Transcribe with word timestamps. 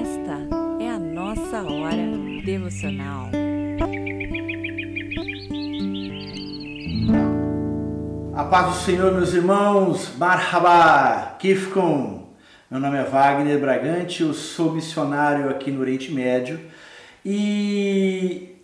Esta 0.00 0.36
é 0.80 0.90
a 0.90 0.98
nossa 0.98 1.62
hora 1.62 2.42
devocional. 2.44 3.30
A 8.34 8.44
paz 8.44 8.66
do 8.66 8.74
Senhor, 8.84 9.12
meus 9.12 9.32
irmãos, 9.32 10.16
Marhaba, 10.18 11.36
Kifkum. 11.38 12.26
Meu 12.70 12.80
nome 12.80 12.98
é 12.98 13.04
Wagner 13.04 13.60
Bragante, 13.60 14.22
eu 14.22 14.34
sou 14.34 14.72
missionário 14.72 15.48
aqui 15.48 15.70
no 15.70 15.80
Oriente 15.80 16.12
Médio 16.12 16.60
e 17.24 18.55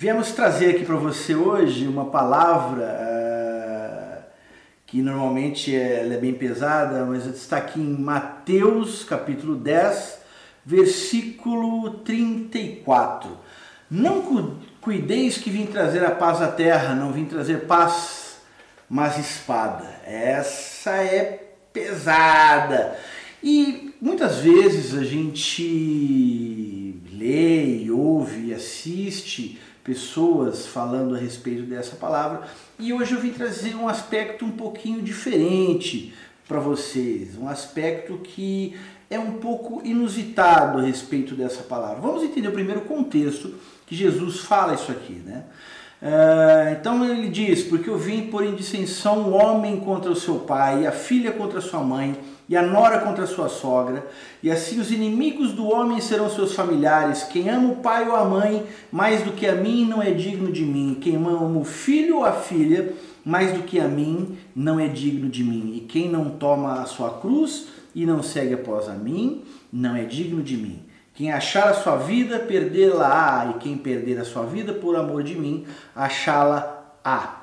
viemos 0.00 0.32
trazer 0.32 0.70
aqui 0.70 0.86
para 0.86 0.96
você 0.96 1.34
hoje 1.34 1.86
uma 1.86 2.06
palavra 2.06 2.86
uh, 2.86 4.22
que 4.86 5.02
normalmente 5.02 5.76
é, 5.76 6.08
é 6.10 6.16
bem 6.16 6.32
pesada, 6.32 7.04
mas 7.04 7.26
está 7.26 7.58
aqui 7.58 7.78
em 7.78 7.98
Mateus 8.00 9.04
capítulo 9.04 9.54
10, 9.56 10.20
versículo 10.64 11.98
34. 11.98 13.30
Não 13.90 14.56
cuideis 14.80 15.36
que 15.36 15.50
vim 15.50 15.66
trazer 15.66 16.02
a 16.02 16.12
paz 16.12 16.40
à 16.40 16.48
terra, 16.48 16.94
não 16.94 17.12
vim 17.12 17.26
trazer 17.26 17.66
paz, 17.66 18.38
mas 18.88 19.18
espada. 19.18 19.84
Essa 20.06 20.92
é 20.92 21.52
pesada. 21.74 22.96
E 23.42 23.92
muitas 24.00 24.38
vezes 24.38 24.94
a 24.94 25.04
gente 25.04 26.98
lê, 27.12 27.90
ouve, 27.90 28.54
assiste 28.54 29.60
pessoas 29.90 30.68
falando 30.68 31.16
a 31.16 31.18
respeito 31.18 31.62
dessa 31.62 31.96
palavra 31.96 32.46
e 32.78 32.92
hoje 32.92 33.12
eu 33.12 33.20
vim 33.20 33.32
trazer 33.32 33.74
um 33.74 33.88
aspecto 33.88 34.44
um 34.44 34.52
pouquinho 34.52 35.02
diferente 35.02 36.14
para 36.46 36.60
vocês, 36.60 37.36
um 37.36 37.48
aspecto 37.48 38.18
que 38.18 38.76
é 39.10 39.18
um 39.18 39.38
pouco 39.38 39.84
inusitado 39.84 40.78
a 40.78 40.82
respeito 40.82 41.34
dessa 41.34 41.64
palavra. 41.64 42.00
Vamos 42.00 42.22
entender 42.22 42.46
o 42.46 42.52
primeiro 42.52 42.82
contexto 42.82 43.52
que 43.84 43.96
Jesus 43.96 44.38
fala 44.38 44.74
isso 44.74 44.92
aqui, 44.92 45.14
né? 45.14 45.42
Uh, 46.02 46.72
então 46.72 47.04
ele 47.04 47.28
diz: 47.28 47.62
Porque 47.62 47.90
eu 47.90 47.98
vim 47.98 48.28
por 48.28 48.44
em 48.44 48.54
dissensão 48.54 49.24
o 49.24 49.32
homem 49.32 49.78
contra 49.80 50.10
o 50.10 50.16
seu 50.16 50.36
pai, 50.36 50.82
e 50.82 50.86
a 50.86 50.92
filha 50.92 51.30
contra 51.30 51.60
sua 51.60 51.80
mãe, 51.80 52.16
e 52.48 52.56
a 52.56 52.62
nora 52.62 53.00
contra 53.00 53.26
sua 53.26 53.48
sogra, 53.48 54.06
e 54.42 54.50
assim 54.50 54.80
os 54.80 54.90
inimigos 54.90 55.52
do 55.52 55.68
homem 55.68 56.00
serão 56.00 56.30
seus 56.30 56.54
familiares. 56.54 57.24
Quem 57.24 57.50
ama 57.50 57.72
o 57.72 57.76
pai 57.76 58.08
ou 58.08 58.16
a 58.16 58.24
mãe 58.24 58.66
mais 58.90 59.22
do 59.22 59.32
que 59.32 59.46
a 59.46 59.54
mim 59.54 59.84
não 59.84 60.02
é 60.02 60.10
digno 60.10 60.50
de 60.50 60.62
mim. 60.62 60.96
Quem 61.00 61.16
ama 61.16 61.58
o 61.58 61.64
filho 61.64 62.16
ou 62.16 62.24
a 62.24 62.32
filha 62.32 62.94
mais 63.24 63.52
do 63.52 63.62
que 63.62 63.78
a 63.78 63.86
mim 63.86 64.38
não 64.56 64.80
é 64.80 64.88
digno 64.88 65.28
de 65.28 65.44
mim. 65.44 65.74
E 65.76 65.80
quem 65.80 66.08
não 66.08 66.30
toma 66.30 66.80
a 66.80 66.86
sua 66.86 67.10
cruz 67.20 67.68
e 67.94 68.06
não 68.06 68.22
segue 68.22 68.54
após 68.54 68.88
a 68.88 68.94
mim 68.94 69.42
não 69.72 69.94
é 69.94 70.04
digno 70.04 70.42
de 70.42 70.56
mim. 70.56 70.89
Quem 71.20 71.30
achar 71.30 71.68
a 71.68 71.74
sua 71.74 71.96
vida, 71.96 72.38
perdê-la-á, 72.38 73.50
e 73.50 73.58
quem 73.58 73.76
perder 73.76 74.18
a 74.18 74.24
sua 74.24 74.46
vida 74.46 74.72
por 74.72 74.96
amor 74.96 75.22
de 75.22 75.34
mim, 75.34 75.66
achá-la-á. 75.94 77.42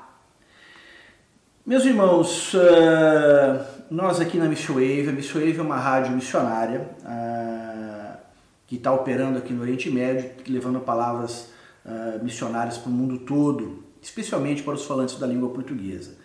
Meus 1.64 1.84
irmãos, 1.84 2.54
uh, 2.54 3.64
nós 3.88 4.20
aqui 4.20 4.36
na 4.36 4.48
Mission 4.48 4.72
Wave, 4.72 5.10
a 5.10 5.12
Mission 5.12 5.38
Wave 5.38 5.60
é 5.60 5.62
uma 5.62 5.76
rádio 5.76 6.10
missionária 6.10 6.90
uh, 7.04 8.18
que 8.66 8.74
está 8.74 8.92
operando 8.92 9.38
aqui 9.38 9.52
no 9.52 9.62
Oriente 9.62 9.88
Médio, 9.88 10.28
levando 10.48 10.80
palavras 10.80 11.48
uh, 11.86 12.20
missionárias 12.20 12.78
para 12.78 12.90
o 12.90 12.92
mundo 12.92 13.18
todo, 13.18 13.84
especialmente 14.02 14.60
para 14.64 14.74
os 14.74 14.84
falantes 14.84 15.20
da 15.20 15.26
língua 15.28 15.50
portuguesa. 15.50 16.16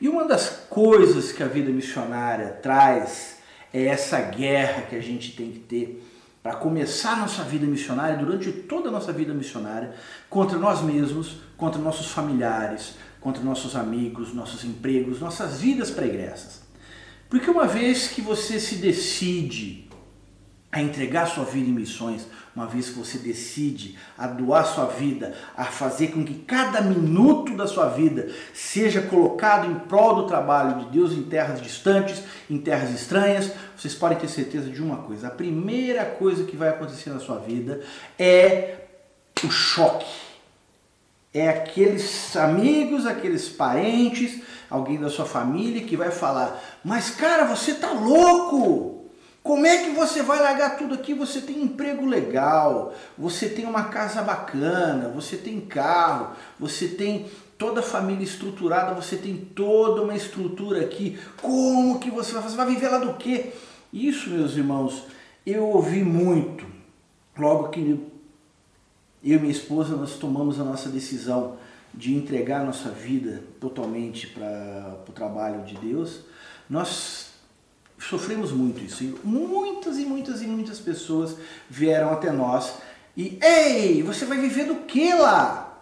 E 0.00 0.08
uma 0.08 0.24
das 0.24 0.48
coisas 0.70 1.32
que 1.32 1.42
a 1.42 1.48
vida 1.48 1.70
missionária 1.70 2.48
traz 2.62 3.40
é 3.74 3.84
essa 3.84 4.22
guerra 4.22 4.86
que 4.88 4.96
a 4.96 5.02
gente 5.02 5.36
tem 5.36 5.50
que 5.50 5.58
ter 5.58 6.02
para 6.44 6.56
começar 6.56 7.14
a 7.14 7.16
nossa 7.16 7.42
vida 7.42 7.64
missionária, 7.64 8.18
durante 8.18 8.52
toda 8.52 8.90
a 8.90 8.92
nossa 8.92 9.10
vida 9.14 9.32
missionária, 9.32 9.94
contra 10.28 10.58
nós 10.58 10.82
mesmos, 10.82 11.36
contra 11.56 11.80
nossos 11.80 12.08
familiares, 12.08 12.96
contra 13.18 13.42
nossos 13.42 13.74
amigos, 13.74 14.34
nossos 14.34 14.62
empregos, 14.62 15.20
nossas 15.20 15.58
vidas 15.58 15.90
pregressas. 15.90 16.60
Porque 17.30 17.50
uma 17.50 17.66
vez 17.66 18.08
que 18.08 18.20
você 18.20 18.60
se 18.60 18.74
decide 18.74 19.83
a 20.74 20.82
entregar 20.82 21.26
sua 21.26 21.44
vida 21.44 21.70
em 21.70 21.72
missões, 21.72 22.26
uma 22.54 22.66
vez 22.66 22.88
que 22.90 22.98
você 22.98 23.16
decide 23.16 23.96
a 24.18 24.26
doar 24.26 24.66
sua 24.66 24.86
vida, 24.86 25.32
a 25.56 25.66
fazer 25.66 26.08
com 26.08 26.24
que 26.24 26.34
cada 26.34 26.80
minuto 26.80 27.56
da 27.56 27.64
sua 27.64 27.86
vida 27.90 28.28
seja 28.52 29.00
colocado 29.00 29.70
em 29.70 29.76
prol 29.86 30.16
do 30.16 30.26
trabalho 30.26 30.80
de 30.80 30.90
Deus 30.90 31.12
em 31.12 31.22
terras 31.22 31.62
distantes, 31.62 32.24
em 32.50 32.58
terras 32.58 32.90
estranhas, 32.90 33.52
vocês 33.76 33.94
podem 33.94 34.18
ter 34.18 34.26
certeza 34.26 34.68
de 34.68 34.82
uma 34.82 34.96
coisa: 34.96 35.28
a 35.28 35.30
primeira 35.30 36.04
coisa 36.04 36.42
que 36.42 36.56
vai 36.56 36.70
acontecer 36.70 37.10
na 37.10 37.20
sua 37.20 37.38
vida 37.38 37.80
é 38.18 38.78
o 39.44 39.50
choque. 39.52 40.24
É 41.32 41.50
aqueles 41.50 42.34
amigos, 42.36 43.06
aqueles 43.06 43.48
parentes, 43.48 44.42
alguém 44.68 44.98
da 44.98 45.08
sua 45.08 45.24
família 45.24 45.84
que 45.84 45.96
vai 45.96 46.10
falar: 46.10 46.60
Mas 46.84 47.10
cara, 47.10 47.44
você 47.44 47.74
tá 47.74 47.92
louco! 47.92 49.03
Como 49.44 49.66
é 49.66 49.84
que 49.84 49.90
você 49.90 50.22
vai 50.22 50.40
largar 50.40 50.78
tudo 50.78 50.94
aqui? 50.94 51.12
Você 51.12 51.38
tem 51.42 51.62
emprego 51.62 52.06
legal, 52.06 52.94
você 53.16 53.46
tem 53.46 53.66
uma 53.66 53.84
casa 53.84 54.22
bacana, 54.22 55.10
você 55.10 55.36
tem 55.36 55.60
carro, 55.60 56.34
você 56.58 56.88
tem 56.88 57.26
toda 57.58 57.80
a 57.80 57.82
família 57.82 58.24
estruturada, 58.24 58.94
você 58.94 59.18
tem 59.18 59.36
toda 59.36 60.00
uma 60.00 60.16
estrutura 60.16 60.80
aqui. 60.80 61.18
Como 61.42 62.00
que 62.00 62.10
você 62.10 62.32
vai 62.32 62.42
fazer? 62.42 62.56
Vai 62.56 62.68
viver 62.68 62.88
lá 62.88 62.96
do 62.96 63.18
quê? 63.18 63.52
Isso, 63.92 64.30
meus 64.30 64.56
irmãos, 64.56 65.04
eu 65.44 65.68
ouvi 65.68 66.02
muito. 66.02 66.64
Logo 67.36 67.68
que 67.68 67.80
eu 69.22 69.36
e 69.36 69.38
minha 69.38 69.52
esposa 69.52 69.94
nós 69.94 70.14
tomamos 70.14 70.58
a 70.58 70.64
nossa 70.64 70.88
decisão 70.88 71.58
de 71.92 72.14
entregar 72.14 72.62
a 72.62 72.64
nossa 72.64 72.88
vida 72.88 73.44
totalmente 73.60 74.26
para 74.26 75.04
o 75.06 75.12
trabalho 75.12 75.66
de 75.66 75.74
Deus, 75.76 76.20
nós 76.68 77.33
sofremos 78.08 78.52
muito 78.52 78.82
isso. 78.82 79.04
E 79.04 79.14
muitas 79.24 79.98
e 79.98 80.04
muitas 80.04 80.42
e 80.42 80.46
muitas 80.46 80.78
pessoas 80.78 81.36
vieram 81.68 82.12
até 82.12 82.30
nós 82.30 82.74
e, 83.16 83.38
ei, 83.40 84.02
você 84.02 84.24
vai 84.24 84.38
viver 84.38 84.64
do 84.64 84.76
que 84.76 85.12
lá? 85.14 85.72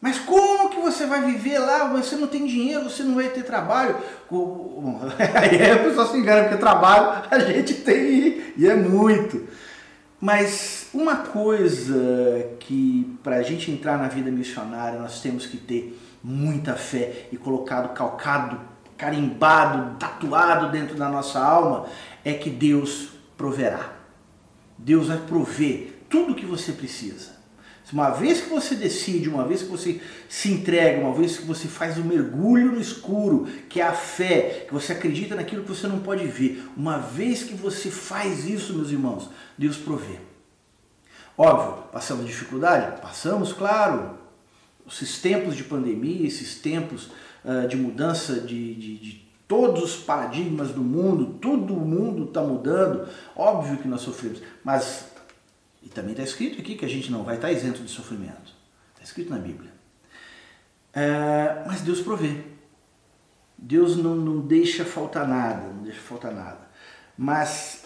Mas 0.00 0.18
como 0.18 0.68
que 0.68 0.78
você 0.78 1.06
vai 1.06 1.22
viver 1.22 1.58
lá? 1.58 1.88
Você 1.94 2.16
não 2.16 2.28
tem 2.28 2.46
dinheiro, 2.46 2.84
você 2.84 3.02
não 3.02 3.14
vai 3.14 3.30
ter 3.30 3.42
trabalho. 3.42 3.96
Aí 5.34 5.70
a 5.70 5.78
pessoa 5.78 6.06
se 6.06 6.18
engana, 6.18 6.42
porque 6.42 6.58
trabalho 6.58 7.24
a 7.30 7.38
gente 7.38 7.74
tem 7.74 8.52
e 8.56 8.68
é 8.68 8.74
muito. 8.74 9.48
Mas 10.20 10.88
uma 10.92 11.16
coisa 11.16 12.50
que 12.60 13.18
para 13.22 13.36
a 13.36 13.42
gente 13.42 13.70
entrar 13.70 13.98
na 13.98 14.08
vida 14.08 14.30
missionária 14.30 14.98
nós 14.98 15.20
temos 15.20 15.46
que 15.46 15.56
ter 15.56 15.98
muita 16.22 16.74
fé 16.74 17.28
e 17.32 17.36
colocado, 17.36 17.94
calcado 17.94 18.60
carimbado, 18.96 19.96
tatuado 19.98 20.70
dentro 20.70 20.96
da 20.96 21.08
nossa 21.08 21.38
alma, 21.38 21.86
é 22.24 22.32
que 22.34 22.50
Deus 22.50 23.08
proverá. 23.36 23.92
Deus 24.78 25.08
vai 25.08 25.18
prover 25.18 26.02
tudo 26.08 26.32
o 26.32 26.34
que 26.34 26.46
você 26.46 26.72
precisa. 26.72 27.36
Uma 27.92 28.10
vez 28.10 28.40
que 28.40 28.50
você 28.50 28.74
decide, 28.74 29.28
uma 29.28 29.46
vez 29.46 29.62
que 29.62 29.68
você 29.68 30.00
se 30.28 30.50
entrega, 30.50 31.00
uma 31.00 31.14
vez 31.14 31.36
que 31.36 31.44
você 31.44 31.68
faz 31.68 31.96
o 31.96 32.00
um 32.00 32.04
mergulho 32.04 32.72
no 32.72 32.80
escuro, 32.80 33.46
que 33.68 33.80
é 33.80 33.84
a 33.84 33.92
fé, 33.92 34.64
que 34.66 34.74
você 34.74 34.92
acredita 34.92 35.36
naquilo 35.36 35.62
que 35.62 35.68
você 35.68 35.86
não 35.86 36.00
pode 36.00 36.26
ver, 36.26 36.68
uma 36.76 36.98
vez 36.98 37.44
que 37.44 37.54
você 37.54 37.88
faz 37.88 38.44
isso, 38.44 38.74
meus 38.74 38.90
irmãos, 38.90 39.30
Deus 39.56 39.76
provê. 39.76 40.18
Óbvio, 41.38 41.84
passamos 41.92 42.26
dificuldade? 42.26 43.00
Passamos, 43.00 43.52
claro. 43.52 44.18
Esses 44.90 45.18
tempos 45.18 45.54
de 45.54 45.62
pandemia, 45.62 46.26
esses 46.26 46.56
tempos 46.56 47.10
uh, 47.46 47.66
de 47.68 47.76
mudança 47.76 48.40
de, 48.40 48.74
de, 48.74 48.98
de 48.98 49.26
todos 49.48 49.82
os 49.82 49.96
paradigmas 49.96 50.70
do 50.70 50.82
mundo, 50.82 51.38
todo 51.40 51.74
o 51.74 51.80
mundo 51.80 52.24
está 52.24 52.42
mudando, 52.42 53.08
óbvio 53.34 53.78
que 53.78 53.88
nós 53.88 54.00
sofremos, 54.00 54.42
mas, 54.64 55.06
e 55.82 55.88
também 55.88 56.10
está 56.12 56.24
escrito 56.24 56.60
aqui 56.60 56.74
que 56.74 56.84
a 56.84 56.88
gente 56.88 57.10
não 57.10 57.22
vai 57.22 57.36
estar 57.36 57.48
tá 57.48 57.52
isento 57.52 57.82
de 57.82 57.90
sofrimento, 57.90 58.52
está 58.94 59.04
escrito 59.04 59.30
na 59.30 59.38
Bíblia. 59.38 59.70
É, 60.92 61.62
mas 61.66 61.82
Deus 61.82 62.00
provê, 62.00 62.42
Deus 63.56 63.96
não, 63.96 64.16
não 64.16 64.40
deixa 64.40 64.84
faltar 64.84 65.28
nada, 65.28 65.68
não 65.68 65.82
deixa 65.82 66.00
faltar 66.00 66.34
nada, 66.34 66.68
mas 67.16 67.84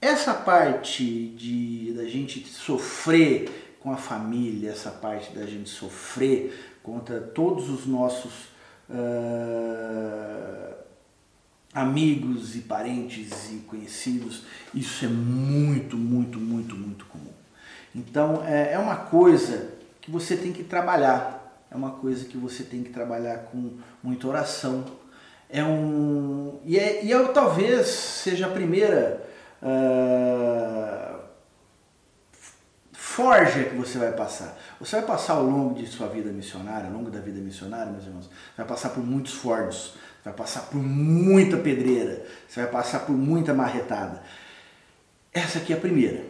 essa 0.00 0.32
parte 0.32 1.28
de 1.30 1.92
da 1.96 2.04
gente 2.04 2.46
sofrer 2.46 3.76
com 3.80 3.90
a 3.92 3.96
família, 3.96 4.70
essa 4.70 4.90
parte 4.90 5.32
da 5.32 5.46
gente 5.46 5.70
sofrer 5.70 6.75
contra 6.86 7.20
todos 7.20 7.68
os 7.68 7.84
nossos 7.84 8.44
uh, 8.88 10.74
amigos 11.74 12.54
e 12.54 12.60
parentes 12.60 13.50
e 13.52 13.56
conhecidos, 13.66 14.44
isso 14.72 15.04
é 15.04 15.08
muito, 15.08 15.96
muito, 15.96 16.38
muito, 16.38 16.76
muito 16.76 17.04
comum. 17.06 17.32
Então 17.92 18.40
é, 18.46 18.74
é 18.74 18.78
uma 18.78 18.94
coisa 18.94 19.72
que 20.00 20.12
você 20.12 20.36
tem 20.36 20.52
que 20.52 20.62
trabalhar. 20.62 21.66
É 21.68 21.74
uma 21.74 21.90
coisa 21.90 22.24
que 22.24 22.36
você 22.36 22.62
tem 22.62 22.84
que 22.84 22.90
trabalhar 22.90 23.38
com 23.50 23.72
muita 24.00 24.28
oração. 24.28 24.84
É 25.50 25.64
um 25.64 26.60
e, 26.64 26.78
é, 26.78 27.04
e 27.04 27.12
é, 27.12 27.24
talvez 27.32 27.88
seja 27.88 28.46
a 28.46 28.50
primeira 28.50 29.28
uh, 29.60 31.15
forja 33.16 33.64
que 33.64 33.74
você 33.74 33.96
vai 33.96 34.12
passar. 34.12 34.58
Você 34.78 34.96
vai 34.96 35.06
passar 35.06 35.32
ao 35.32 35.44
longo 35.44 35.74
de 35.74 35.86
sua 35.86 36.06
vida 36.06 36.30
missionária, 36.30 36.86
ao 36.86 36.92
longo 36.92 37.10
da 37.10 37.18
vida 37.18 37.40
missionária, 37.40 37.90
meus 37.90 38.04
irmãos, 38.04 38.28
vai 38.54 38.66
passar 38.66 38.90
por 38.90 39.02
muitos 39.02 39.32
fornos, 39.32 39.94
vai 40.22 40.34
passar 40.34 40.66
por 40.66 40.76
muita 40.76 41.56
pedreira, 41.56 42.26
você 42.46 42.60
vai 42.60 42.70
passar 42.70 43.00
por 43.00 43.16
muita 43.16 43.54
marretada. 43.54 44.22
Essa 45.32 45.58
aqui 45.58 45.72
é 45.72 45.76
a 45.76 45.80
primeira. 45.80 46.24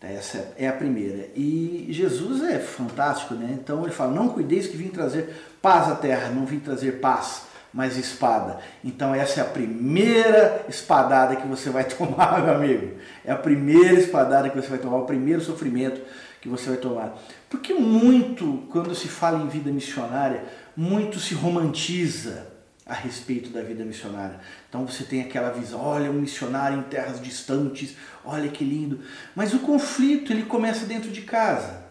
Essa 0.00 0.52
é 0.56 0.68
a 0.68 0.72
primeira. 0.72 1.28
E 1.34 1.88
Jesus 1.90 2.44
é 2.44 2.60
fantástico, 2.60 3.34
né? 3.34 3.58
Então 3.58 3.82
ele 3.82 3.92
fala: 3.92 4.14
Não 4.14 4.28
cuideis 4.28 4.68
que 4.68 4.76
vim 4.76 4.88
trazer 4.88 5.34
paz 5.60 5.90
à 5.90 5.96
terra, 5.96 6.28
não 6.28 6.44
vim 6.44 6.60
trazer 6.60 7.00
paz, 7.00 7.46
mas 7.74 7.96
espada. 7.98 8.60
Então 8.84 9.12
essa 9.12 9.40
é 9.40 9.42
a 9.42 9.46
primeira 9.46 10.64
espadada 10.68 11.34
que 11.34 11.46
você 11.46 11.70
vai 11.70 11.82
tomar, 11.90 12.40
meu 12.40 12.54
amigo. 12.54 12.96
É 13.24 13.32
a 13.32 13.36
primeira 13.36 13.98
espadada 13.98 14.48
que 14.48 14.56
você 14.56 14.68
vai 14.68 14.78
tomar, 14.78 14.98
o 14.98 15.06
primeiro 15.06 15.42
sofrimento 15.42 16.00
que 16.40 16.48
você 16.48 16.68
vai 16.68 16.78
tomar. 16.78 17.18
Porque 17.50 17.74
muito, 17.74 18.64
quando 18.70 18.94
se 18.94 19.08
fala 19.08 19.42
em 19.42 19.48
vida 19.48 19.72
missionária, 19.72 20.44
muito 20.76 21.18
se 21.18 21.34
romantiza 21.34 22.46
a 22.86 22.94
respeito 22.94 23.50
da 23.50 23.62
vida 23.62 23.84
missionária. 23.84 24.38
Então 24.68 24.86
você 24.86 25.02
tem 25.02 25.22
aquela 25.22 25.50
visão, 25.50 25.80
olha 25.80 26.10
um 26.10 26.20
missionário 26.20 26.78
em 26.78 26.82
terras 26.82 27.20
distantes, 27.20 27.96
olha 28.24 28.48
que 28.50 28.62
lindo. 28.62 29.00
Mas 29.34 29.52
o 29.52 29.60
conflito 29.60 30.32
ele 30.32 30.44
começa 30.44 30.86
dentro 30.86 31.10
de 31.10 31.22
casa. 31.22 31.82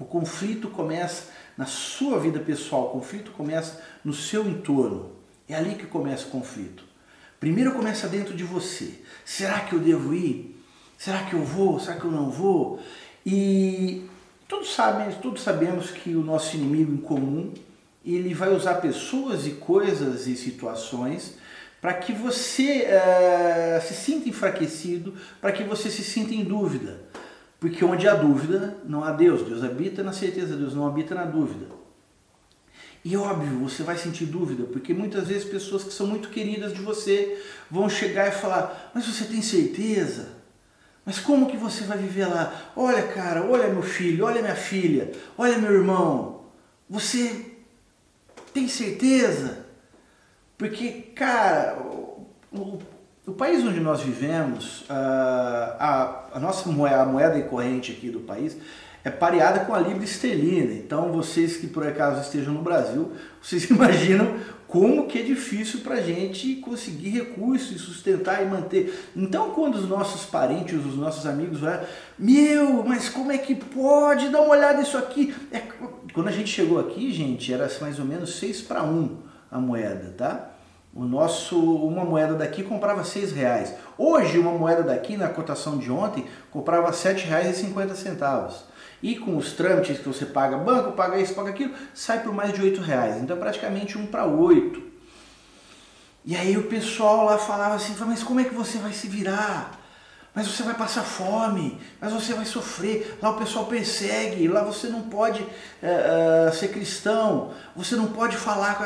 O 0.00 0.04
conflito 0.04 0.68
começa 0.68 1.28
na 1.56 1.66
sua 1.66 2.18
vida 2.18 2.40
pessoal, 2.40 2.86
o 2.86 2.90
conflito 2.90 3.30
começa 3.32 3.82
no 4.04 4.12
seu 4.12 4.48
entorno. 4.48 5.12
É 5.48 5.54
ali 5.54 5.74
que 5.74 5.86
começa 5.86 6.26
o 6.26 6.30
conflito. 6.30 6.84
Primeiro 7.38 7.72
começa 7.72 8.08
dentro 8.08 8.34
de 8.34 8.42
você. 8.42 8.94
Será 9.24 9.60
que 9.60 9.74
eu 9.74 9.78
devo 9.78 10.14
ir? 10.14 10.60
Será 10.96 11.24
que 11.24 11.34
eu 11.34 11.44
vou? 11.44 11.78
Será 11.78 11.96
que 11.96 12.04
eu 12.04 12.10
não 12.10 12.30
vou? 12.30 12.80
E 13.26 14.04
todos 14.48 14.74
sabem, 14.74 15.12
todos 15.16 15.42
sabemos 15.42 15.90
que 15.90 16.14
o 16.14 16.22
nosso 16.22 16.56
inimigo 16.56 16.92
em 16.92 16.96
comum 16.96 17.52
ele 18.04 18.34
vai 18.34 18.54
usar 18.54 18.74
pessoas 18.74 19.46
e 19.46 19.52
coisas 19.52 20.26
e 20.26 20.36
situações 20.36 21.36
para 21.80 21.94
que 21.94 22.12
você 22.12 22.86
uh, 22.86 23.86
se 23.86 23.94
sinta 23.94 24.28
enfraquecido, 24.28 25.14
para 25.40 25.52
que 25.52 25.62
você 25.62 25.90
se 25.90 26.02
sinta 26.02 26.32
em 26.32 26.42
dúvida. 26.42 27.00
Porque 27.64 27.82
onde 27.82 28.06
há 28.06 28.12
dúvida, 28.12 28.76
não 28.84 29.02
há 29.02 29.10
Deus. 29.10 29.40
Deus 29.40 29.64
habita 29.64 30.02
na 30.02 30.12
certeza, 30.12 30.54
Deus 30.54 30.74
não 30.74 30.86
habita 30.86 31.14
na 31.14 31.24
dúvida. 31.24 31.64
E 33.02 33.16
óbvio, 33.16 33.58
você 33.60 33.82
vai 33.82 33.96
sentir 33.96 34.26
dúvida, 34.26 34.64
porque 34.64 34.92
muitas 34.92 35.28
vezes 35.28 35.48
pessoas 35.48 35.82
que 35.82 35.90
são 35.90 36.06
muito 36.06 36.28
queridas 36.28 36.74
de 36.74 36.82
você 36.82 37.42
vão 37.70 37.88
chegar 37.88 38.28
e 38.28 38.32
falar: 38.32 38.92
Mas 38.94 39.06
você 39.06 39.24
tem 39.24 39.40
certeza? 39.40 40.28
Mas 41.06 41.18
como 41.18 41.46
que 41.46 41.56
você 41.56 41.84
vai 41.84 41.96
viver 41.96 42.26
lá? 42.26 42.70
Olha, 42.76 43.04
cara, 43.04 43.42
olha 43.42 43.68
meu 43.68 43.82
filho, 43.82 44.26
olha 44.26 44.42
minha 44.42 44.54
filha, 44.54 45.10
olha 45.38 45.56
meu 45.56 45.72
irmão. 45.72 46.44
Você 46.86 47.46
tem 48.52 48.68
certeza? 48.68 49.64
Porque, 50.58 50.90
cara, 51.14 51.78
o, 51.80 52.78
o, 53.26 53.32
país 53.32 53.64
onde 53.64 53.80
nós 53.80 54.00
vivemos, 54.00 54.84
a, 54.88 55.76
a, 56.32 56.36
a 56.36 56.40
nossa 56.40 56.68
moeda, 56.70 57.02
a 57.02 57.06
moeda 57.06 57.40
corrente 57.42 57.92
aqui 57.92 58.10
do 58.10 58.20
país, 58.20 58.56
é 59.04 59.10
pareada 59.10 59.60
com 59.60 59.74
a 59.74 59.78
libra 59.78 60.02
esterlina. 60.02 60.72
Então, 60.72 61.12
vocês 61.12 61.58
que 61.58 61.66
por 61.66 61.86
acaso 61.86 62.22
estejam 62.22 62.54
no 62.54 62.62
Brasil, 62.62 63.12
vocês 63.40 63.68
imaginam 63.70 64.34
como 64.66 65.06
que 65.06 65.18
é 65.18 65.22
difícil 65.22 65.80
para 65.80 65.96
a 65.96 66.00
gente 66.00 66.56
conseguir 66.56 67.10
recursos 67.10 67.76
e 67.76 67.78
sustentar 67.78 68.42
e 68.42 68.46
manter. 68.46 69.08
Então, 69.14 69.50
quando 69.50 69.76
os 69.76 69.88
nossos 69.88 70.24
parentes, 70.24 70.74
os 70.74 70.96
nossos 70.96 71.26
amigos 71.26 71.60
vão, 71.60 71.78
meu, 72.18 72.82
mas 72.82 73.08
como 73.08 73.30
é 73.30 73.38
que 73.38 73.54
pode? 73.54 74.30
Dá 74.30 74.40
uma 74.40 74.56
olhada 74.56 74.78
nisso 74.78 74.96
aqui. 74.96 75.34
É, 75.52 75.62
quando 76.12 76.28
a 76.28 76.32
gente 76.32 76.48
chegou 76.48 76.80
aqui, 76.80 77.12
gente, 77.12 77.52
era 77.52 77.70
mais 77.80 77.98
ou 77.98 78.04
menos 78.04 78.36
6 78.36 78.62
para 78.62 78.82
1 78.82 79.16
a 79.50 79.60
moeda, 79.60 80.14
tá? 80.16 80.53
O 80.94 81.04
nosso, 81.04 81.58
uma 81.58 82.04
moeda 82.04 82.34
daqui 82.34 82.62
comprava 82.62 83.02
6 83.02 83.32
reais. 83.32 83.74
Hoje, 83.98 84.38
uma 84.38 84.52
moeda 84.52 84.82
daqui, 84.84 85.16
na 85.16 85.28
cotação 85.28 85.76
de 85.76 85.90
ontem, 85.90 86.24
comprava 86.52 86.86
R$ 86.86 86.92
7,50. 86.92 88.52
E 89.02 89.16
com 89.16 89.36
os 89.36 89.52
trâmites 89.52 89.98
que 89.98 90.08
você 90.08 90.24
paga, 90.24 90.56
banco, 90.56 90.92
paga 90.92 91.18
isso, 91.18 91.34
paga 91.34 91.50
aquilo, 91.50 91.74
sai 91.92 92.22
por 92.22 92.32
mais 92.32 92.52
de 92.52 92.62
8 92.62 92.80
reais. 92.80 93.20
Então, 93.20 93.36
praticamente 93.36 93.98
um 93.98 94.06
para 94.06 94.24
8. 94.24 94.80
E 96.24 96.36
aí 96.36 96.56
o 96.56 96.68
pessoal 96.68 97.24
lá 97.24 97.38
falava 97.38 97.74
assim, 97.74 97.94
mas 98.06 98.22
como 98.22 98.38
é 98.38 98.44
que 98.44 98.54
você 98.54 98.78
vai 98.78 98.92
se 98.92 99.08
virar? 99.08 99.83
Mas 100.34 100.48
você 100.48 100.64
vai 100.64 100.74
passar 100.74 101.02
fome, 101.02 101.78
mas 102.00 102.12
você 102.12 102.34
vai 102.34 102.44
sofrer. 102.44 103.18
Lá 103.22 103.30
o 103.30 103.38
pessoal 103.38 103.66
persegue, 103.66 104.48
lá 104.48 104.64
você 104.64 104.88
não 104.88 105.02
pode 105.02 105.46
é, 105.80 106.48
é, 106.48 106.52
ser 106.52 106.68
cristão, 106.68 107.52
você 107.76 107.94
não 107.94 108.08
pode 108.08 108.36
falar 108.36 108.76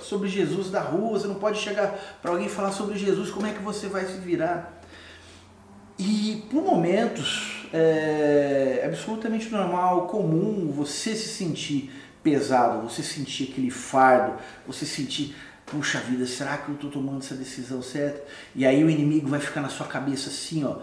sobre 0.00 0.28
Jesus 0.28 0.70
da 0.70 0.80
rua, 0.80 1.18
você 1.18 1.26
não 1.26 1.36
pode 1.36 1.58
chegar 1.58 1.98
para 2.20 2.32
alguém 2.32 2.46
e 2.46 2.50
falar 2.50 2.72
sobre 2.72 2.98
Jesus, 2.98 3.30
como 3.30 3.46
é 3.46 3.52
que 3.52 3.62
você 3.62 3.88
vai 3.88 4.04
se 4.04 4.18
virar? 4.18 4.78
E 5.98 6.46
por 6.50 6.62
momentos 6.62 7.66
é 7.72 8.82
absolutamente 8.84 9.48
normal, 9.48 10.06
comum 10.06 10.70
você 10.70 11.14
se 11.14 11.28
sentir 11.28 11.90
pesado, 12.22 12.86
você 12.88 13.02
sentir 13.02 13.50
aquele 13.50 13.70
fardo, 13.70 14.34
você 14.66 14.84
sentir 14.84 15.34
puxa 15.72 15.98
vida, 16.00 16.26
será 16.26 16.58
que 16.58 16.68
eu 16.68 16.74
estou 16.74 16.90
tomando 16.90 17.20
essa 17.20 17.34
decisão 17.34 17.82
certa? 17.82 18.22
E 18.54 18.66
aí 18.66 18.84
o 18.84 18.90
inimigo 18.90 19.26
vai 19.26 19.40
ficar 19.40 19.62
na 19.62 19.70
sua 19.70 19.86
cabeça 19.86 20.28
assim, 20.28 20.62
ó, 20.64 20.76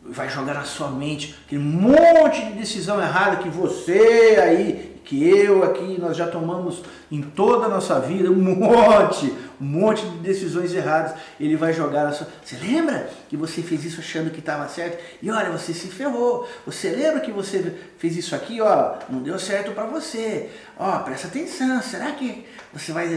vai 0.00 0.30
jogar 0.30 0.54
na 0.54 0.64
sua 0.64 0.88
mente 0.88 1.36
aquele 1.44 1.60
monte 1.60 2.40
de 2.46 2.52
decisão 2.52 3.02
errada 3.02 3.38
que 3.38 3.48
você 3.48 4.38
aí, 4.40 5.00
que 5.04 5.28
eu 5.28 5.64
aqui, 5.64 5.98
nós 5.98 6.16
já 6.16 6.28
tomamos 6.28 6.82
em 7.10 7.20
toda 7.20 7.66
a 7.66 7.68
nossa 7.68 7.98
vida, 7.98 8.30
um 8.30 8.36
monte, 8.36 9.34
um 9.60 9.64
monte 9.64 10.06
de 10.06 10.18
decisões 10.18 10.72
erradas. 10.72 11.18
Ele 11.40 11.56
vai 11.56 11.72
jogar 11.72 12.04
na 12.04 12.12
sua. 12.12 12.28
Você 12.44 12.56
lembra 12.58 13.10
que 13.28 13.36
você 13.36 13.60
fez 13.62 13.84
isso 13.86 14.00
achando 14.00 14.30
que 14.30 14.38
estava 14.38 14.68
certo? 14.68 15.02
E 15.20 15.30
olha, 15.30 15.50
você 15.50 15.72
se 15.72 15.88
ferrou. 15.88 16.46
Você 16.64 16.90
lembra 16.90 17.20
que 17.20 17.32
você 17.32 17.74
fez 17.96 18.16
isso 18.16 18.34
aqui, 18.34 18.60
ó, 18.60 18.96
não 19.08 19.20
deu 19.20 19.38
certo 19.38 19.72
para 19.72 19.86
você. 19.86 20.50
Ó, 20.78 20.98
presta 20.98 21.26
atenção. 21.26 21.80
Será 21.82 22.12
que 22.12 22.46
você 22.72 22.92
vai 22.92 23.08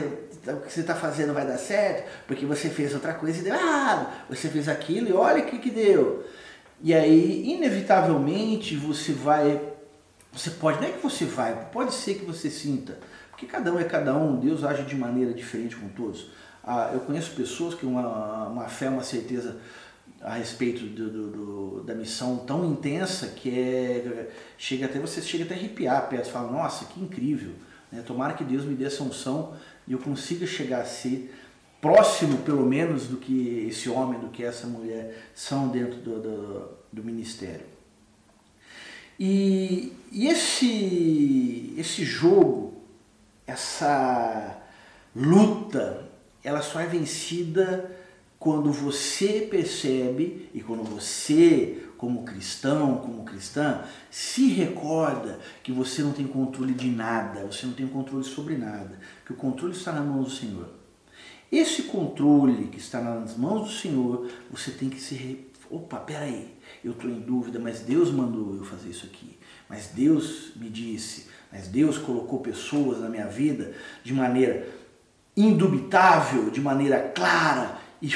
o 0.48 0.62
que 0.62 0.72
você 0.72 0.82
está 0.82 0.96
fazendo 0.96 1.34
vai 1.34 1.46
dar 1.46 1.58
certo, 1.58 2.10
porque 2.26 2.46
você 2.46 2.70
fez 2.70 2.94
outra 2.94 3.14
coisa 3.14 3.40
e 3.40 3.44
deu 3.44 3.54
errado, 3.54 4.08
você 4.30 4.50
fez 4.50 4.68
aquilo 4.68 5.10
e 5.10 5.14
olha 5.14 5.44
o 5.44 5.46
que, 5.46 5.60
que 5.60 5.70
deu. 5.70 6.26
E 6.84 6.94
aí, 6.94 7.48
inevitavelmente, 7.48 8.76
você 8.76 9.14
vai. 9.14 9.62
Você 10.34 10.50
pode, 10.52 10.80
não 10.80 10.88
é 10.88 10.92
que 10.92 11.04
você 11.04 11.26
vai, 11.26 11.70
pode 11.72 11.94
ser 11.94 12.16
que 12.16 12.26
você 12.26 12.50
sinta, 12.50 12.98
porque 13.30 13.46
cada 13.46 13.72
um 13.72 13.80
é 13.80 13.84
cada 13.84 14.16
um, 14.16 14.40
Deus 14.40 14.64
age 14.64 14.84
de 14.84 14.96
maneira 14.96 15.34
diferente 15.34 15.76
com 15.76 15.90
todos. 15.90 16.32
Ah, 16.64 16.92
eu 16.94 17.02
conheço 17.02 17.32
pessoas 17.32 17.76
que 17.76 17.86
uma, 17.86 18.48
uma 18.48 18.68
fé, 18.70 18.88
uma 18.88 19.04
certeza 19.04 19.58
a 20.22 20.36
respeito 20.36 20.86
do, 20.86 21.10
do, 21.10 21.28
do, 21.32 21.84
da 21.84 21.96
missão 21.96 22.38
tão 22.38 22.64
intensa 22.64 23.28
que 23.28 23.50
é 23.50 24.30
chega 24.58 24.86
até 24.86 25.00
você 25.00 25.22
chega 25.22 25.44
até 25.44 25.56
arrepiar 25.56 26.08
perto, 26.08 26.30
fala, 26.30 26.52
nossa, 26.52 26.86
que 26.86 27.00
incrível. 27.00 27.54
Né? 27.92 28.02
Tomara 28.06 28.34
que 28.34 28.44
Deus 28.44 28.64
me 28.64 28.76
dê 28.76 28.86
essa 28.86 29.04
unção 29.04 29.54
e 29.92 29.94
eu 29.94 30.00
consiga 30.00 30.48
chegar 30.48 30.84
a 30.84 30.86
ser 30.86 31.36
próximo, 31.82 32.38
pelo 32.44 32.66
menos, 32.66 33.08
do 33.08 33.18
que 33.18 33.68
esse 33.70 33.90
homem, 33.90 34.22
do 34.22 34.30
que 34.30 34.42
essa 34.42 34.66
mulher 34.66 35.22
são 35.36 35.68
dentro 35.68 36.00
do, 36.00 36.22
do, 36.22 36.70
do 36.94 37.04
ministério. 37.04 37.66
E, 39.20 39.92
e 40.10 40.28
esse, 40.28 41.74
esse 41.78 42.06
jogo, 42.06 42.82
essa 43.46 44.62
luta, 45.14 46.10
ela 46.42 46.62
só 46.62 46.80
é 46.80 46.86
vencida 46.86 47.92
quando 48.40 48.72
você 48.72 49.46
percebe 49.52 50.50
e 50.54 50.62
quando 50.62 50.86
você 50.86 51.84
como 52.02 52.24
cristão, 52.24 52.98
como 52.98 53.24
cristã, 53.24 53.84
se 54.10 54.48
recorda 54.48 55.40
que 55.62 55.72
você 55.72 56.02
não 56.02 56.12
tem 56.12 56.26
controle 56.26 56.74
de 56.74 56.90
nada, 56.90 57.46
você 57.46 57.68
não 57.68 57.74
tem 57.74 57.86
controle 57.86 58.24
sobre 58.24 58.58
nada, 58.58 59.00
que 59.24 59.32
o 59.32 59.36
controle 59.36 59.76
está 59.76 59.92
nas 59.92 60.04
mãos 60.04 60.26
do 60.26 60.32
Senhor. 60.32 60.68
Esse 61.52 61.84
controle 61.84 62.70
que 62.70 62.80
está 62.80 63.00
nas 63.00 63.38
mãos 63.38 63.68
do 63.68 63.72
Senhor, 63.72 64.28
você 64.50 64.72
tem 64.72 64.90
que 64.90 65.00
se. 65.00 65.14
Re... 65.14 65.48
Opa, 65.70 65.98
peraí, 65.98 66.52
eu 66.84 66.94
estou 66.94 67.08
em 67.08 67.20
dúvida, 67.20 67.60
mas 67.60 67.82
Deus 67.82 68.10
mandou 68.10 68.56
eu 68.56 68.64
fazer 68.64 68.90
isso 68.90 69.06
aqui. 69.06 69.38
Mas 69.70 69.92
Deus 69.94 70.54
me 70.56 70.72
disse, 70.72 71.28
mas 71.52 71.68
Deus 71.68 72.00
colocou 72.00 72.40
pessoas 72.40 73.00
na 73.00 73.10
minha 73.10 73.28
vida 73.28 73.76
de 74.04 74.12
maneira 74.12 74.68
indubitável, 75.38 76.50
de 76.50 76.60
maneira 76.60 77.00
clara, 77.14 77.80
e 78.02 78.12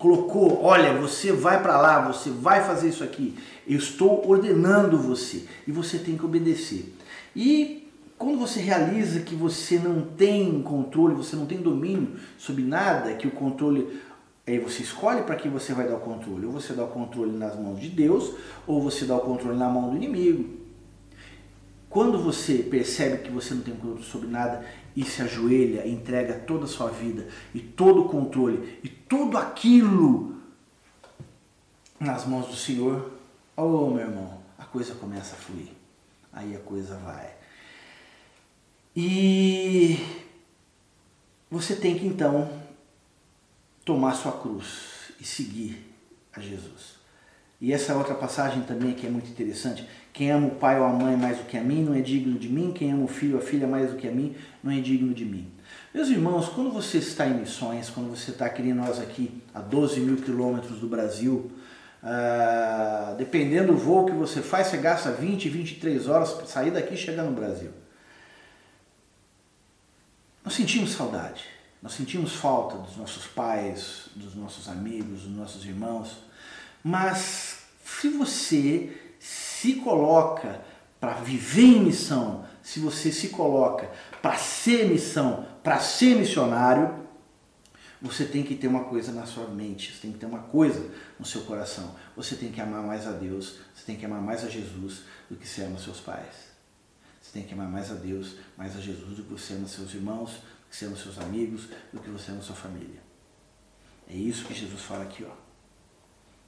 colocou, 0.00 0.64
olha, 0.64 0.94
você 0.94 1.30
vai 1.30 1.62
para 1.62 1.78
lá, 1.78 2.00
você 2.10 2.30
vai 2.30 2.64
fazer 2.64 2.88
isso 2.88 3.04
aqui. 3.04 3.36
Eu 3.68 3.76
estou 3.76 4.26
ordenando 4.26 4.96
você 4.96 5.44
e 5.68 5.70
você 5.70 5.98
tem 5.98 6.16
que 6.16 6.24
obedecer. 6.24 6.94
E 7.36 7.86
quando 8.16 8.38
você 8.38 8.60
realiza 8.60 9.20
que 9.20 9.34
você 9.34 9.78
não 9.78 10.00
tem 10.00 10.62
controle, 10.62 11.14
você 11.14 11.36
não 11.36 11.44
tem 11.44 11.58
domínio 11.58 12.16
sobre 12.38 12.64
nada, 12.64 13.12
que 13.12 13.26
o 13.26 13.30
controle 13.30 14.00
Aí 14.46 14.58
você 14.58 14.82
escolhe 14.82 15.22
para 15.22 15.36
quem 15.36 15.48
você 15.48 15.72
vai 15.72 15.86
dar 15.86 15.94
o 15.94 16.00
controle. 16.00 16.46
Ou 16.46 16.50
você 16.50 16.72
dá 16.72 16.82
o 16.82 16.88
controle 16.88 17.30
nas 17.36 17.54
mãos 17.56 17.78
de 17.78 17.88
Deus, 17.88 18.34
ou 18.66 18.82
você 18.82 19.04
dá 19.04 19.14
o 19.14 19.20
controle 19.20 19.56
na 19.56 19.68
mão 19.68 19.90
do 19.90 19.96
inimigo. 19.96 20.48
Quando 21.90 22.22
você 22.22 22.58
percebe 22.58 23.24
que 23.24 23.32
você 23.32 23.52
não 23.52 23.62
tem 23.62 23.74
controle 23.74 24.04
sobre 24.04 24.28
nada 24.28 24.64
e 24.94 25.04
se 25.04 25.22
ajoelha, 25.22 25.88
entrega 25.88 26.34
toda 26.34 26.64
a 26.64 26.68
sua 26.68 26.88
vida 26.88 27.26
e 27.52 27.58
todo 27.58 28.02
o 28.02 28.08
controle 28.08 28.78
e 28.84 28.88
tudo 28.88 29.36
aquilo 29.36 30.36
nas 31.98 32.24
mãos 32.24 32.46
do 32.46 32.54
Senhor, 32.54 33.10
oh 33.56 33.90
meu 33.90 34.06
irmão, 34.06 34.40
a 34.56 34.64
coisa 34.64 34.94
começa 34.94 35.34
a 35.34 35.38
fluir. 35.38 35.72
Aí 36.32 36.54
a 36.54 36.60
coisa 36.60 36.96
vai. 36.98 37.34
E 38.94 39.98
você 41.50 41.74
tem 41.74 41.98
que 41.98 42.06
então 42.06 42.48
tomar 43.84 44.14
sua 44.14 44.30
cruz 44.30 45.10
e 45.18 45.24
seguir 45.24 45.92
a 46.32 46.40
Jesus. 46.40 46.99
E 47.60 47.72
essa 47.72 47.94
outra 47.94 48.14
passagem 48.14 48.62
também 48.62 48.94
que 48.94 49.06
é 49.06 49.10
muito 49.10 49.28
interessante. 49.28 49.86
Quem 50.12 50.30
ama 50.30 50.46
o 50.46 50.50
pai 50.52 50.78
ou 50.80 50.86
a 50.86 50.92
mãe 50.92 51.16
mais 51.16 51.38
do 51.38 51.44
que 51.44 51.58
a 51.58 51.62
mim 51.62 51.82
não 51.82 51.94
é 51.94 52.00
digno 52.00 52.38
de 52.38 52.48
mim. 52.48 52.72
Quem 52.72 52.90
ama 52.92 53.04
o 53.04 53.08
filho 53.08 53.36
ou 53.36 53.42
a 53.42 53.44
filha 53.44 53.66
mais 53.66 53.90
do 53.90 53.96
que 53.96 54.08
a 54.08 54.10
mim 54.10 54.34
não 54.62 54.72
é 54.72 54.80
digno 54.80 55.12
de 55.12 55.24
mim. 55.24 55.50
Meus 55.92 56.08
irmãos, 56.08 56.48
quando 56.48 56.70
você 56.70 56.98
está 56.98 57.26
em 57.26 57.34
missões, 57.34 57.90
quando 57.90 58.08
você 58.08 58.30
está 58.30 58.46
aqui 58.46 58.62
nós 58.72 58.98
aqui 58.98 59.30
a 59.54 59.60
12 59.60 60.00
mil 60.00 60.16
quilômetros 60.16 60.78
do 60.80 60.86
Brasil, 60.86 61.50
uh, 62.02 63.16
dependendo 63.16 63.72
do 63.72 63.78
voo 63.78 64.06
que 64.06 64.12
você 64.12 64.40
faz, 64.40 64.68
você 64.68 64.78
gasta 64.78 65.12
20, 65.12 65.48
23 65.48 66.08
horas 66.08 66.32
para 66.32 66.46
sair 66.46 66.70
daqui 66.70 66.94
e 66.94 66.96
chegar 66.96 67.24
no 67.24 67.32
Brasil. 67.32 67.70
Nós 70.44 70.54
sentimos 70.54 70.92
saudade. 70.92 71.44
Nós 71.82 71.92
sentimos 71.92 72.34
falta 72.34 72.76
dos 72.76 72.96
nossos 72.96 73.26
pais, 73.26 74.10
dos 74.14 74.34
nossos 74.34 74.68
amigos, 74.68 75.22
dos 75.22 75.36
nossos 75.36 75.64
irmãos, 75.64 76.18
mas 76.84 77.49
se 78.00 78.08
você 78.08 78.96
se 79.18 79.74
coloca 79.74 80.64
para 80.98 81.14
viver 81.20 81.62
em 81.62 81.84
missão, 81.84 82.46
se 82.62 82.80
você 82.80 83.12
se 83.12 83.28
coloca 83.28 83.90
para 84.22 84.38
ser 84.38 84.88
missão, 84.88 85.46
para 85.62 85.78
ser 85.78 86.16
missionário, 86.16 86.98
você 88.00 88.24
tem 88.24 88.42
que 88.42 88.54
ter 88.54 88.68
uma 88.68 88.84
coisa 88.84 89.12
na 89.12 89.26
sua 89.26 89.46
mente, 89.48 89.92
você 89.92 90.00
tem 90.00 90.12
que 90.12 90.18
ter 90.18 90.24
uma 90.24 90.38
coisa 90.38 90.90
no 91.18 91.26
seu 91.26 91.42
coração. 91.42 91.94
Você 92.16 92.36
tem 92.36 92.50
que 92.50 92.58
amar 92.58 92.82
mais 92.82 93.06
a 93.06 93.12
Deus, 93.12 93.58
você 93.74 93.84
tem 93.84 93.96
que 93.96 94.06
amar 94.06 94.22
mais 94.22 94.42
a 94.44 94.48
Jesus 94.48 95.02
do 95.28 95.36
que 95.36 95.46
você 95.46 95.62
ama 95.62 95.78
seus 95.78 96.00
pais. 96.00 96.48
Você 97.20 97.32
tem 97.32 97.42
que 97.42 97.52
amar 97.52 97.68
mais 97.68 97.90
a 97.90 97.94
Deus, 97.94 98.36
mais 98.56 98.74
a 98.78 98.80
Jesus 98.80 99.18
do 99.18 99.24
que 99.24 99.32
você 99.32 99.52
ama 99.52 99.68
seus 99.68 99.92
irmãos, 99.92 100.42
que 100.70 100.74
você 100.74 100.86
ama 100.86 100.96
seus 100.96 101.18
amigos, 101.18 101.68
do 101.92 102.00
que 102.00 102.08
você 102.08 102.32
ama 102.32 102.40
sua 102.40 102.56
família. 102.56 103.02
É 104.08 104.14
isso 104.14 104.46
que 104.46 104.54
Jesus 104.54 104.80
fala 104.80 105.02
aqui, 105.02 105.22
ó. 105.22 105.49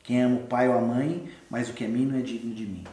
Quem 0.03 0.23
ama 0.23 0.37
o 0.37 0.47
pai 0.47 0.69
ou 0.69 0.77
a 0.77 0.81
mãe, 0.81 1.31
mas 1.49 1.69
o 1.69 1.73
que 1.73 1.85
é 1.85 1.89
mim 1.89 2.07
não 2.07 2.19
é 2.19 2.23
digno 2.23 2.55
de 2.55 2.67
mim. 2.67 2.85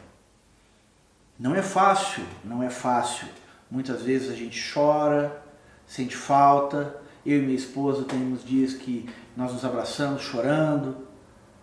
Não 1.38 1.54
é 1.54 1.62
fácil, 1.62 2.24
não 2.44 2.62
é 2.62 2.70
fácil. 2.70 3.26
Muitas 3.70 4.02
vezes 4.02 4.30
a 4.30 4.34
gente 4.34 4.72
chora, 4.72 5.42
sente 5.86 6.16
falta. 6.16 6.96
Eu 7.24 7.38
e 7.38 7.42
minha 7.42 7.56
esposa 7.56 8.04
temos 8.04 8.44
dias 8.44 8.74
que 8.74 9.08
nós 9.36 9.52
nos 9.52 9.64
abraçamos 9.64 10.22
chorando, 10.22 11.08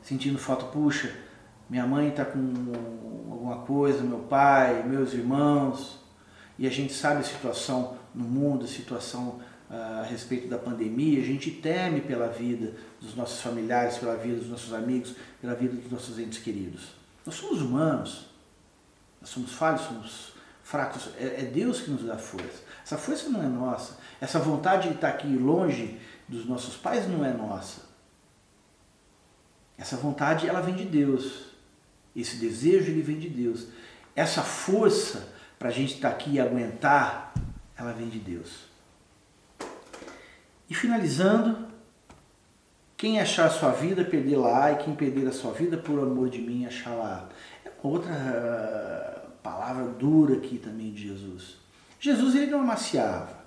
sentindo 0.02 0.38
falta. 0.38 0.66
Puxa, 0.66 1.14
minha 1.70 1.86
mãe 1.86 2.10
está 2.10 2.26
com 2.26 2.40
alguma 3.30 3.58
coisa, 3.58 4.02
meu 4.02 4.20
pai, 4.20 4.84
meus 4.84 5.14
irmãos. 5.14 6.00
E 6.58 6.66
a 6.66 6.72
gente 6.72 6.94
sabe 6.94 7.20
a 7.20 7.24
situação 7.24 7.98
no 8.14 8.24
mundo, 8.24 8.66
a 8.66 8.68
situação 8.68 9.40
a 9.70 10.04
respeito 10.04 10.48
da 10.48 10.58
pandemia, 10.58 11.22
a 11.22 11.26
gente 11.26 11.52
teme 11.52 12.02
pela 12.02 12.28
vida 12.28 12.74
dos 13.02 13.16
nossos 13.16 13.42
familiares, 13.42 13.98
pela 13.98 14.16
vida 14.16 14.38
dos 14.38 14.50
nossos 14.50 14.74
amigos, 14.74 15.16
pela 15.42 15.54
vida 15.56 15.76
dos 15.76 15.92
nossos 15.92 16.18
entes 16.18 16.40
queridos. 16.40 16.90
Nós 17.26 17.36
somos 17.36 17.62
humanos, 17.62 18.28
nós 19.20 19.30
somos 19.30 19.52
falhos, 19.52 19.82
somos 19.82 20.34
fracos, 20.64 21.10
é, 21.18 21.42
é 21.42 21.44
Deus 21.44 21.82
que 21.82 21.92
nos 21.92 22.04
dá 22.04 22.18
força. 22.18 22.64
Essa 22.84 22.98
força 22.98 23.30
não 23.30 23.44
é 23.44 23.48
nossa, 23.48 23.98
essa 24.22 24.40
vontade 24.40 24.88
de 24.88 24.96
estar 24.96 25.10
aqui 25.10 25.28
longe 25.28 26.00
dos 26.28 26.46
nossos 26.46 26.76
pais 26.76 27.08
não 27.10 27.26
é 27.26 27.34
nossa. 27.34 27.82
Essa 29.78 29.98
vontade 29.98 30.48
ela 30.48 30.62
vem 30.62 30.76
de 30.76 30.86
Deus, 30.86 31.48
esse 32.16 32.38
desejo 32.38 32.90
ele 32.90 33.02
vem 33.02 33.20
de 33.20 33.30
Deus. 33.30 33.68
Essa 34.16 34.42
força 34.42 35.28
para 35.60 35.70
a 35.70 35.72
gente 35.72 35.96
estar 35.96 36.10
aqui 36.10 36.32
e 36.32 36.40
aguentar, 36.40 37.34
ela 37.76 37.92
vem 37.92 38.10
de 38.10 38.20
Deus. 38.20 38.68
E 40.70 40.76
finalizando, 40.76 41.68
quem 42.98 43.20
achar 43.20 43.46
a 43.46 43.50
sua 43.50 43.72
vida, 43.72 44.04
perder 44.04 44.38
lá, 44.38 44.72
e 44.72 44.78
quem 44.78 44.96
perder 44.96 45.28
a 45.28 45.32
sua 45.32 45.52
vida 45.52 45.78
por 45.78 46.00
amor 46.00 46.30
de 46.30 46.42
mim, 46.42 46.66
achar 46.66 46.92
lá. 46.92 47.30
É 47.64 47.70
outra 47.84 48.12
uh, 48.12 49.32
palavra 49.42 49.86
dura 49.86 50.36
aqui 50.36 50.58
também 50.58 50.92
de 50.92 51.08
Jesus. 51.08 51.58
Jesus 52.00 52.36
ele 52.36 52.48
não 52.48 52.62
amaciava. 52.62 53.38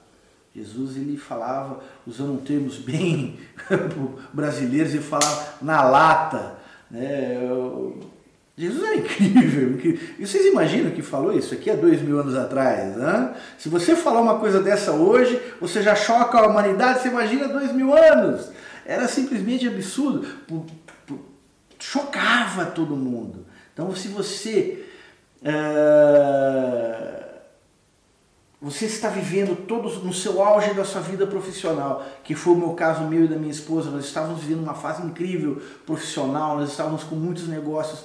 Jesus 0.55 0.97
ele 0.97 1.17
falava, 1.17 1.81
usando 2.07 2.43
termos 2.43 2.79
bem 2.79 3.39
brasileiros, 4.33 4.95
ele 4.95 5.03
falava 5.03 5.55
na 5.63 5.83
lata. 5.83 6.59
Né? 6.91 7.39
Jesus 8.57 8.83
é 9.01 9.25
incrível. 9.25 9.99
E 10.19 10.27
vocês 10.27 10.47
imaginam 10.47 10.91
que 10.91 11.03
falou 11.03 11.37
isso 11.37 11.55
aqui 11.55 11.71
há 11.71 11.75
dois 11.75 12.01
mil 12.03 12.19
anos 12.19 12.35
atrás? 12.35 12.97
Né? 12.97 13.35
Se 13.59 13.69
você 13.69 13.97
falar 13.97 14.21
uma 14.21 14.39
coisa 14.39 14.61
dessa 14.61 14.93
hoje, 14.93 15.41
você 15.61 15.83
já 15.83 15.95
choca 15.95 16.39
a 16.39 16.47
humanidade, 16.47 17.01
você 17.01 17.09
imagina 17.09 17.49
dois 17.49 17.73
mil 17.73 17.95
anos. 17.95 18.51
Era 18.85 19.07
simplesmente 19.09 19.67
absurdo. 19.67 20.27
Chocava 21.79 22.67
todo 22.67 22.97
mundo. 22.97 23.47
Então, 23.73 23.95
se 23.95 24.09
você. 24.09 24.85
Uh, 25.43 27.21
você 28.63 28.85
está 28.85 29.09
vivendo 29.09 29.57
todos 29.67 30.03
no 30.05 30.13
seu 30.13 30.43
auge 30.43 30.75
da 30.75 30.85
sua 30.85 31.01
vida 31.01 31.27
profissional, 31.27 32.05
que 32.23 32.35
foi 32.35 32.53
o 32.53 32.57
meu 32.57 32.75
caso, 32.75 33.05
meu 33.05 33.25
e 33.25 33.29
da 33.29 33.37
minha 33.37 33.51
esposa. 33.51 33.91
Nós 33.91 34.05
estávamos 34.05 34.43
vivendo 34.43 34.63
uma 34.63 34.75
fase 34.75 35.03
incrível 35.03 35.63
profissional, 35.87 36.59
nós 36.59 36.71
estávamos 36.71 37.03
com 37.03 37.15
muitos 37.15 37.49
negócios 37.49 38.05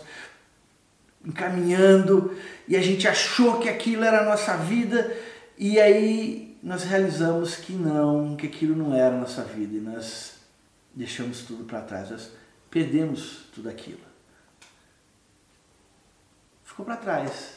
encaminhando 1.25 2.35
e 2.67 2.75
a 2.75 2.81
gente 2.81 3.07
achou 3.07 3.59
que 3.59 3.67
aquilo 3.67 4.03
era 4.03 4.21
a 4.21 4.25
nossa 4.25 4.55
vida 4.57 5.15
e 5.57 5.79
aí 5.79 6.57
nós 6.61 6.83
realizamos 6.83 7.55
que 7.55 7.73
não, 7.73 8.35
que 8.35 8.47
aquilo 8.47 8.75
não 8.75 8.95
era 8.95 9.15
a 9.15 9.19
nossa 9.19 9.43
vida 9.43 9.75
e 9.75 9.79
nós 9.79 10.35
deixamos 10.93 11.41
tudo 11.41 11.63
para 11.65 11.81
trás, 11.81 12.09
nós 12.09 12.31
perdemos 12.69 13.45
tudo 13.53 13.69
aquilo. 13.69 13.99
Ficou 16.63 16.85
para 16.85 16.97
trás, 16.97 17.53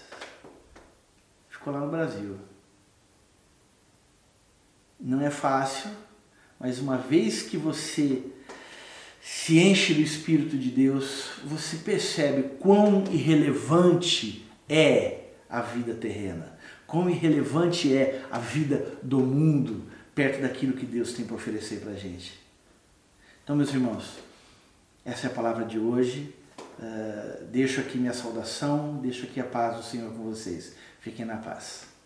ficou 1.48 1.72
lá 1.72 1.80
no 1.80 1.90
Brasil. 1.90 2.38
Não 5.00 5.20
é 5.20 5.30
fácil, 5.30 5.90
mas 6.58 6.78
uma 6.78 6.96
vez 6.96 7.42
que 7.42 7.56
você 7.56 8.24
se 9.20 9.58
enche 9.58 9.94
do 9.94 10.00
Espírito 10.00 10.56
de 10.56 10.70
Deus, 10.70 11.30
você 11.44 11.76
percebe 11.78 12.56
quão 12.58 13.04
irrelevante 13.10 14.46
é 14.68 15.24
a 15.48 15.60
vida 15.60 15.94
terrena, 15.94 16.58
quão 16.86 17.08
irrelevante 17.08 17.94
é 17.94 18.22
a 18.30 18.38
vida 18.38 18.98
do 19.02 19.20
mundo 19.20 19.84
perto 20.14 20.42
daquilo 20.42 20.72
que 20.72 20.86
Deus 20.86 21.12
tem 21.12 21.24
para 21.24 21.36
oferecer 21.36 21.80
para 21.80 21.92
a 21.92 21.96
gente. 21.96 22.38
Então, 23.44 23.56
meus 23.56 23.72
irmãos, 23.72 24.18
essa 25.04 25.26
é 25.26 25.30
a 25.30 25.34
palavra 25.34 25.64
de 25.64 25.78
hoje. 25.78 26.34
Uh, 26.78 27.44
deixo 27.46 27.80
aqui 27.80 27.98
minha 27.98 28.12
saudação, 28.12 28.98
deixo 29.00 29.24
aqui 29.24 29.40
a 29.40 29.44
paz 29.44 29.76
do 29.76 29.82
Senhor 29.82 30.12
com 30.12 30.24
vocês. 30.24 30.74
Fiquem 31.00 31.24
na 31.24 31.36
paz. 31.36 31.97